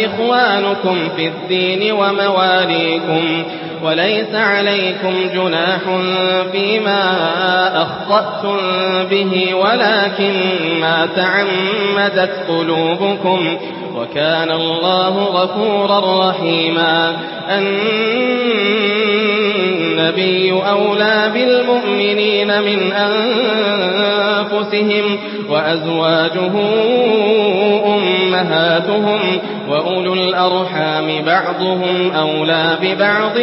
[0.00, 3.42] فإخوانكم في الدين ومواليكم
[3.84, 5.80] وليس عليكم جناح
[6.52, 7.02] فيما
[7.82, 8.56] أخطأتم
[9.10, 10.32] به ولكن
[10.80, 13.56] ما تعمدت قلوبكم
[13.96, 17.16] وكان الله غفورا رحيما.
[20.00, 23.58] النبي أولى بالمؤمنين من أنفسهم
[25.48, 26.52] وأزواجه
[28.40, 29.20] أمهاتهم
[29.68, 33.34] وأولو الأرحام بعضهم أولى ببعض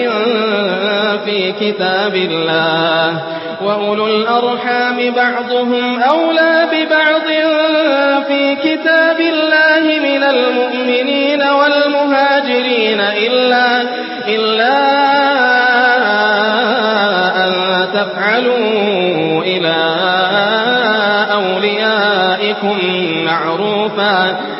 [1.25, 3.21] في كتاب الله
[3.61, 7.27] وأولو الأرحام بعضهم أولى ببعض
[8.27, 13.81] في كتاب الله من المؤمنين والمهاجرين إلا,
[14.27, 14.77] إلا
[17.45, 19.75] أن تفعلوا إلى
[21.33, 22.77] أوليائكم
[23.25, 24.37] معروفا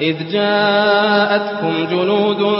[0.00, 2.54] إذ جاءتكم جنود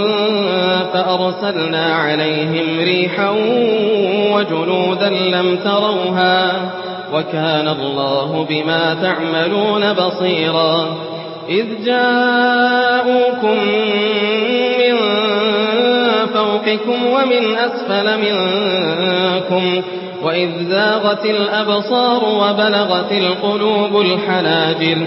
[0.93, 3.31] فأرسلنا عليهم ريحا
[4.35, 6.71] وجنودا لم تروها
[7.15, 10.97] وكان الله بما تعملون بصيرا
[11.49, 13.59] إذ جاءوكم
[14.79, 14.97] من
[16.35, 19.83] فوقكم ومن أسفل منكم
[20.23, 25.07] وإذ زاغت الأبصار وبلغت القلوب الحناجر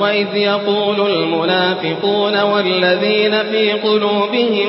[0.00, 4.68] وإذ يقول المنافقون والذين في قلوبهم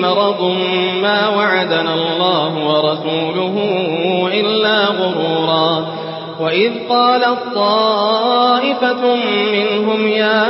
[0.00, 0.56] مرض
[1.02, 3.56] ما وعدنا الله ورسوله
[4.34, 5.86] إلا غرورا.
[6.40, 9.16] وإذ قالت طائفة
[9.52, 10.44] منهم يا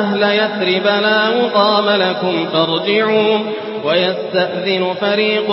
[0.00, 3.38] أهل يثرب لا مقام لكم فارجعوا.
[3.84, 5.50] ويستأذن فريق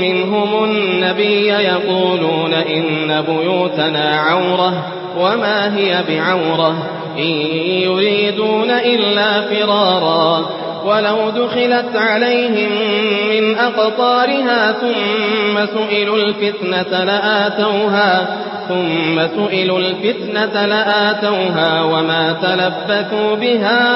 [0.00, 4.99] منهم النبي يقولون إن بيوتنا عورة.
[5.18, 6.76] وما هي بعورة.
[7.18, 7.30] إن
[7.82, 10.60] يريدون إلا فرارا.
[10.84, 12.70] ولو دخلت عليهم
[13.30, 18.26] من أقطارها ثم سئلوا الفتنة لآتوها
[18.68, 23.88] ثم سئلوا الفتنة لآتوها وما تلبثوا بها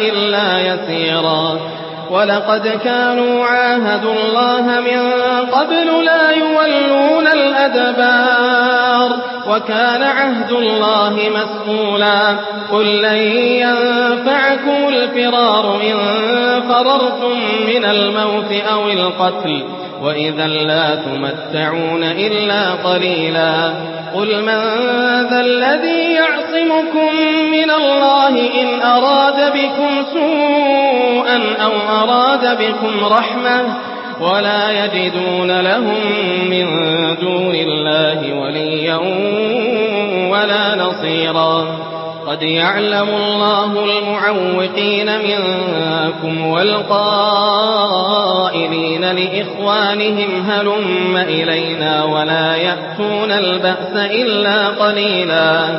[0.00, 1.60] إلا يسيرا.
[2.12, 5.00] ولقد كانوا عاهدوا الله من
[5.52, 9.18] قبل لا يولون الأدبار
[9.48, 12.36] وكان عهد الله مسئولا
[12.72, 15.98] قل لن ينفعكم الفرار إن
[16.68, 19.64] فررتم من الموت أو القتل
[20.02, 23.72] وإذا لا تمتعون إلا قليلا
[24.14, 24.60] قل من
[25.30, 26.14] ذا الذي
[26.52, 27.14] يعصمكم
[27.52, 31.72] من الله إن أراد بكم سوءا أو
[32.02, 33.76] أراد بكم رحمة
[34.20, 36.00] ولا يجدون لهم
[36.50, 36.66] من
[37.20, 38.96] دون الله وليا
[40.30, 41.66] ولا نصيرا.
[42.26, 47.84] قد يعلم الله المعوقين منكم والقائلين
[49.04, 55.78] لإخوانهم هلم إلينا ولا يأتون البأس إلا قليلا.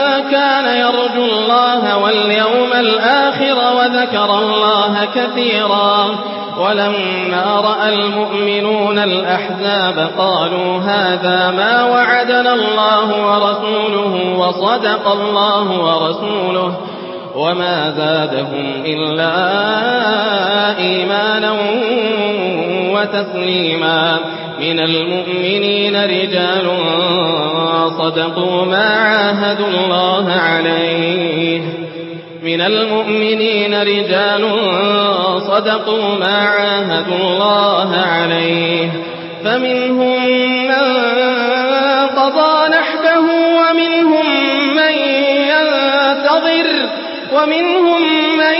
[0.41, 6.19] كان يرجو الله واليوم الآخر وذكر الله كثيرا.
[6.57, 16.73] ولما رأى المؤمنون الأحزاب قالوا هذا ما وعدنا الله ورسوله وصدق الله ورسوله
[17.35, 19.33] وما زادهم إلا
[20.77, 21.51] إيمانا
[22.93, 24.19] وتسليما.
[24.61, 26.69] من المؤمنين رجال
[27.97, 31.61] صدقوا ما عاهدوا الله عليه.
[32.43, 34.49] من المؤمنين رجال
[35.41, 38.89] صدقوا ما عاهدوا الله عليه.
[39.45, 40.25] فمنهم
[40.67, 40.85] من
[42.15, 43.25] قضى نحبه
[43.59, 44.25] ومنهم
[44.75, 44.93] من
[45.53, 46.89] ينتظر.
[47.33, 48.01] ومنهم
[48.37, 48.57] من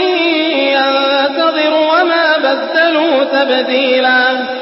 [0.58, 4.61] ينتظر وما بدلوا تبديلا.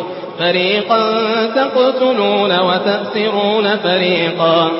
[0.41, 1.05] فريقا
[1.55, 4.71] تقتلون وتأسرون فريقا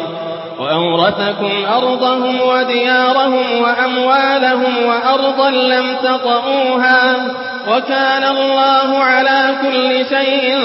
[0.60, 7.28] وأورثكم أرضهم وديارهم وأموالهم وأرضا لم تطئوها
[7.68, 10.58] وكان الله على كل شيء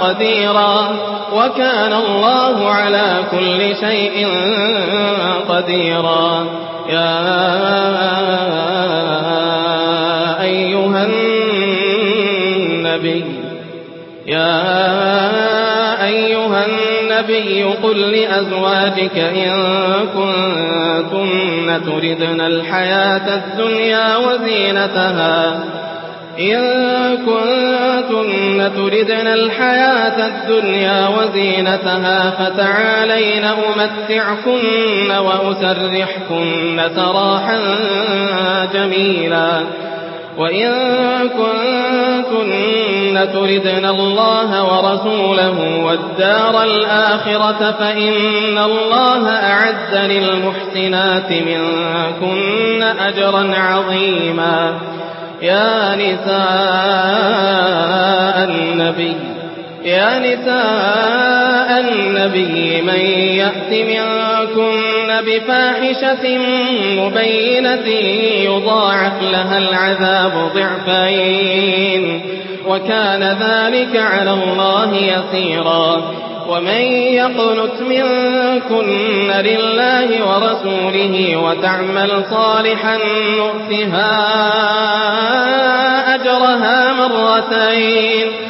[0.00, 0.96] قديرا
[1.32, 4.28] وكان الله على كل شيء
[5.48, 6.46] قديرا
[6.88, 7.30] يا
[14.30, 19.52] يا أيها النبي قل لأزواجك إن
[20.14, 25.60] كنتن تردن الحياة الدنيا وزينتها.
[26.40, 26.60] إن
[27.16, 37.58] كنتن تردن الحياة الدنيا وزينتها فتعالين أمتعكن وأسرحكن سراحا
[38.74, 39.60] جميلا.
[40.40, 40.68] وإن
[41.28, 54.78] كنتن تردن الله ورسوله والدار الآخرة فإن الله أعد للمحسنات منكن أجرا عظيما
[55.42, 56.40] يا نساء
[58.44, 59.14] النبي
[59.84, 63.00] يا نساء النبي من
[63.40, 64.89] يأت منكن
[65.20, 66.38] بفاحشة
[66.98, 67.88] مبينة
[68.44, 72.20] يضاعف لها العذاب ضعفين
[72.66, 76.14] وكان ذلك على الله يسيرا.
[76.48, 82.98] ومن يقنت منكن لله ورسوله وتعمل صالحا
[83.36, 84.14] نؤتها
[86.14, 88.49] أجرها مرتين.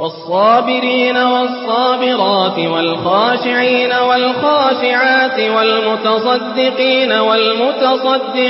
[0.00, 8.44] والصابرين والصابرات والخاشعين والخاشعات والمتصدقين والمتصدقات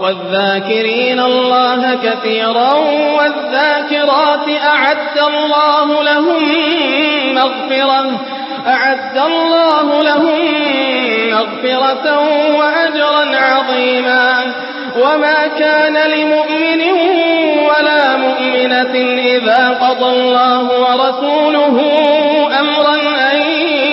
[0.00, 2.72] والذاكرين الله كثيرا
[3.18, 6.42] والذاكرات أعد الله لهم
[7.34, 8.20] مغفرة
[8.66, 10.40] أعد الله لهم
[11.36, 12.18] مغفرة
[12.58, 14.54] وأجرا عظيما.
[14.96, 16.82] وما كان لمؤمن
[17.68, 21.76] ولا مؤمنة إذا قضى الله ورسوله
[22.60, 22.96] أمرا
[23.32, 23.42] أن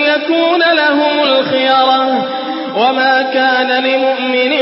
[0.05, 2.27] يكون لهم الخيرة.
[2.77, 4.53] وما كان لمؤمن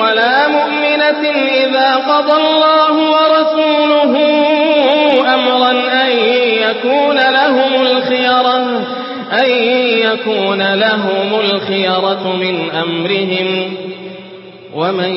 [0.00, 1.30] ولا مؤمنة
[1.64, 4.12] إذا قضى الله ورسوله
[5.34, 6.10] أمرا أن
[6.66, 8.86] يكون لهم الخيرة.
[9.32, 9.50] أن
[10.20, 13.74] يكون لهم الخيرة من أمرهم.
[14.74, 15.14] ومن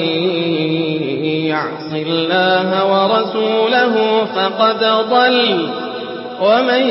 [1.46, 5.68] يعص الله ورسوله فقد ضل.
[6.42, 6.90] ومن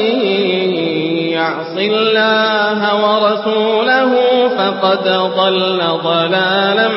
[1.30, 4.12] يعص الله ورسوله
[4.48, 6.88] فقد ضل ضلالا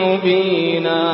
[0.00, 1.13] مبينا.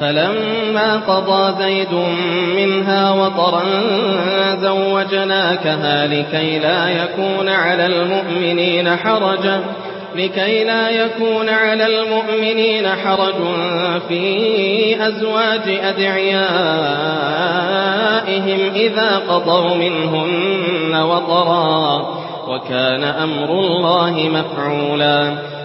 [0.00, 1.92] فلما قضى زيد
[2.56, 3.62] منها وطرا
[4.54, 9.48] زوجناكها لكي لا يكون على المؤمنين حرج
[10.14, 13.34] لكي لا يكون على المؤمنين حرج
[14.08, 16.40] في أزواج أدعيائهم
[18.74, 25.57] إذا قضوا منهن وطرا وكان أمر الله مفعولا.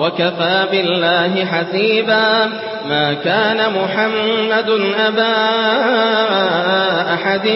[0.00, 2.50] وكفى بالله حسيبا.
[2.88, 5.34] ما كان محمد أبا
[7.14, 7.46] أحد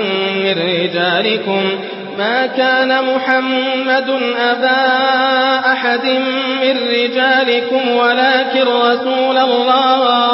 [0.45, 1.63] من رجالكم.
[2.19, 4.79] ما كان محمد أبا
[5.73, 6.05] أحد
[6.63, 7.91] من رجالكم.
[7.91, 10.34] ولكن رسول الله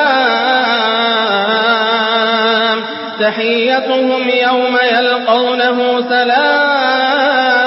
[3.20, 7.57] تحيتهم يوم يلقونه سلام.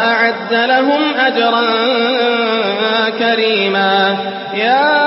[0.00, 1.60] وأعد لهم أجرا
[3.18, 4.16] كريما.
[4.54, 5.00] يا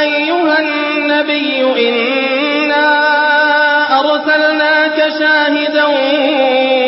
[0.00, 2.88] أيها النبي إنا
[4.00, 5.84] أرسلناك شاهدا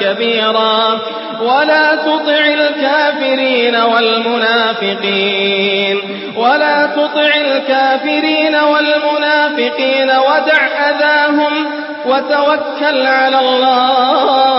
[0.00, 1.00] كبيرا.
[1.42, 6.00] ولا تطع الكافرين والمنافقين.
[6.36, 11.66] ولا تطع الكافرين والمنافقين ودع أذاهم
[12.06, 14.58] وتوكل على الله.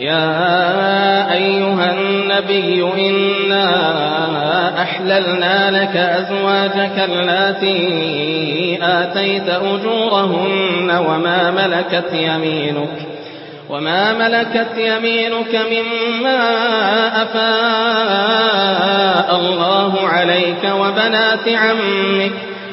[0.00, 12.90] يا أيها النبي إنا أحللنا لك أزواجك التي آتيت أجورهن وما ملكت يمينك
[13.70, 16.38] وما ملكت يمينك مما
[17.22, 18.66] أفاء
[19.36, 22.32] الله عليك وبنات عمك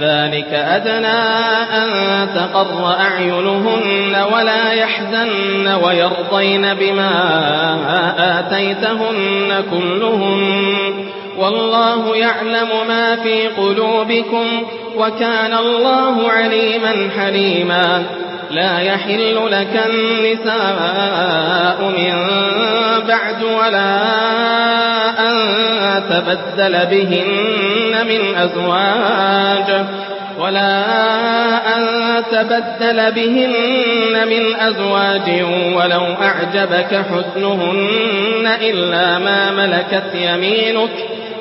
[0.00, 1.18] ذلك أدنى
[1.76, 1.88] أن
[2.34, 7.10] تقر أعينهن ولا يحزن ويرضين بما
[8.38, 10.68] آتيتهن كلهم
[11.38, 14.46] والله يعلم ما في قلوبكم
[14.96, 18.02] وكان الله عليما حليما
[18.50, 22.14] لا يحل لك النساء من
[23.08, 23.98] بعد ولا
[25.20, 25.36] أن
[26.10, 27.67] تبدل بهن
[28.04, 29.84] من أزواج
[30.38, 30.84] ولا
[31.76, 31.84] أن
[32.32, 35.42] تبدل بهن من أزواج
[35.74, 40.90] ولو أعجبك حسنهن إلا ما ملكت يمينك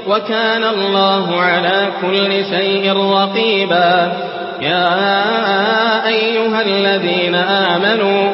[0.07, 4.13] وكان الله على كل شيء رقيبا
[4.61, 8.33] يا أيها الذين آمنوا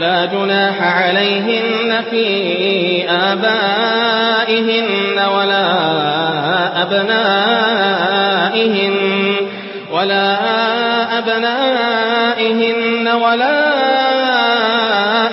[0.00, 2.24] لا جناح عليهن في
[3.10, 4.88] آبائهن
[5.36, 5.72] ولا
[6.82, 8.10] أبنائهن
[9.92, 10.38] ولا
[11.18, 13.60] أبنائهن ولا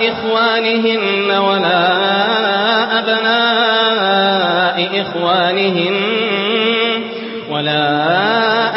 [0.10, 1.88] إخوانهن ولا
[3.00, 5.96] أبناء إخوانهن
[7.50, 7.86] ولا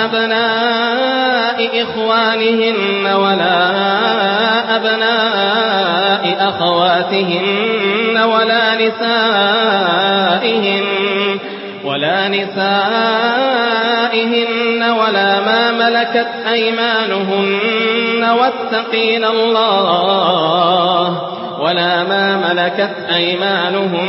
[0.04, 4.29] أبناء إخوانهن ولا
[4.76, 10.10] أبناء أخواتهن ولا نسائهن
[11.84, 12.60] ولا نسائهن
[14.82, 20.50] ولا ما ملكت أيمانهن واتقين الله
[21.60, 24.08] ولا ما ملكت أيمانهم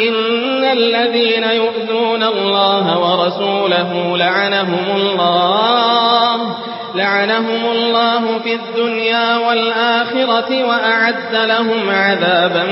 [0.00, 6.56] إن الذين يؤذون الله ورسوله لعنهم الله
[6.94, 12.64] لعنهم الله في الدنيا والآخرة وأعد لهم عذابا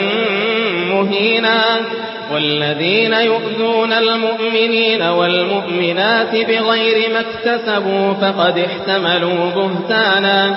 [0.91, 1.81] مهينا
[2.33, 10.57] والذين يؤذون المؤمنين والمؤمنات بغير ما اكتسبوا فقد احتملوا بهتانا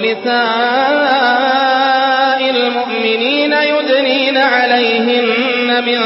[0.00, 0.40] ونساء
[2.50, 5.98] المؤمنين يدنين عليهن من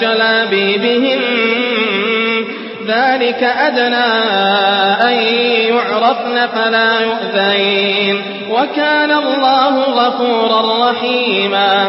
[0.00, 1.20] جلابيبهن.
[2.86, 4.06] ذلك أدنى
[5.02, 5.14] أن
[5.72, 8.22] يعرفن فلا يؤذين.
[8.50, 11.88] وكان الله غفورا رحيما.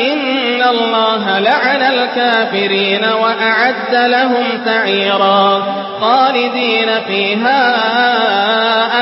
[0.00, 5.62] إن الله لعن الكافرين وأعد لهم سعيرا
[6.00, 7.62] خالدين فيها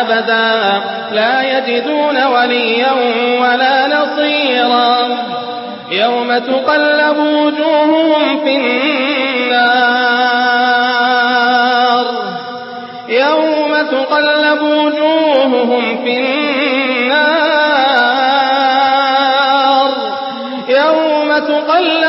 [0.01, 2.93] أبدا لا يجدون وليا
[3.41, 5.09] ولا نصيرا
[5.91, 9.21] يوم تقلب وجوههم في النار
[13.09, 16.70] يوم تقلب وجوههم في النار
[21.49, 22.00] يوم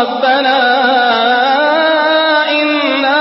[0.00, 0.58] ربنا
[2.50, 3.20] إنا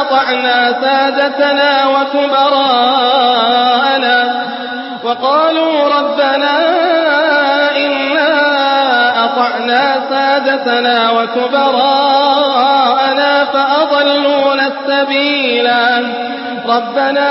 [0.00, 3.40] أطعنا سادتنا وكبراءنا
[5.04, 6.56] وقالوا ربنا
[7.76, 8.30] إنا
[9.24, 12.50] أطعنا سادتنا وكبراءنا
[13.44, 15.86] فأضلونا السبيلا
[16.68, 17.30] ربنا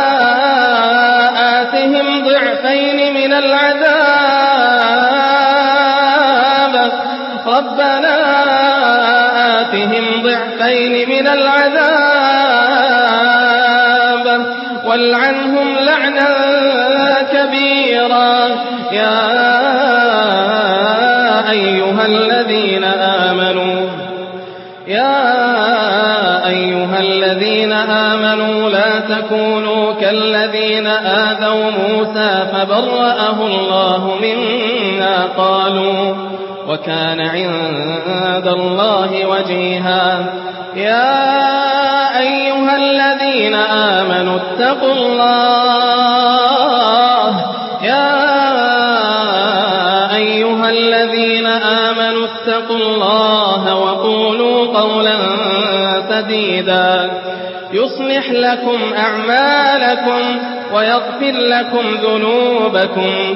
[1.62, 5.09] آتهم ضعفين من العذاب
[7.60, 8.16] ربنا
[9.60, 11.86] آتهم ضعفين من العذاب
[14.86, 16.32] والعنهم لعنا
[17.34, 18.36] كبيرا.
[18.92, 19.30] يا
[21.52, 23.90] أيها الذين آمنوا
[24.88, 34.59] يا أيها الذين آمنوا لا تكونوا كالذين آذوا موسى فبرأه الله قالوا
[36.70, 40.26] وكان عند الله وجيها.
[40.76, 46.10] يا أيها الذين آمنوا اتقوا الله.
[47.84, 48.16] يا
[50.16, 55.18] أيها الذين آمنوا اتقوا الله وقولوا قولا
[56.10, 57.12] سديدا.
[57.74, 60.40] يصلح لكم أعمالكم
[60.74, 63.36] ويغفر لكم ذنوبكم.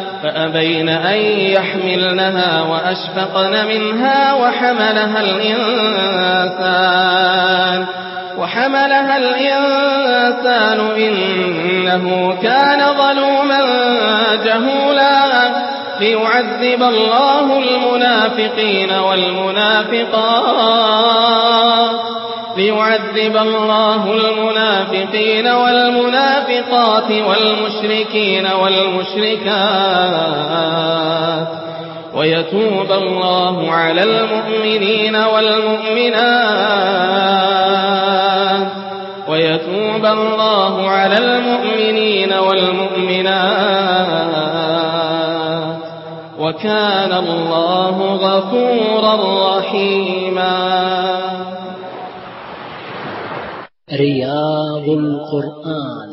[0.23, 1.17] فأبين أن
[1.55, 6.71] يحملنها وأشفقن منها وحملها الإنسان.
[8.37, 13.61] وحملها الإنسان إنه كان ظلوما
[14.45, 15.51] جهولا
[15.99, 20.11] ليعذب الله المنافقين والمنافقات.
[22.61, 29.51] ليعذب الله المنافقين والمنافقات والمشركين والمشركات
[32.15, 36.21] ويتوب الله على المؤمنين والمؤمنات
[39.27, 43.71] ويتوب الله على المؤمنين والمؤمنات
[46.39, 49.15] وكان الله غفورا
[49.57, 50.91] رحيما
[53.93, 56.10] رياض القرآن.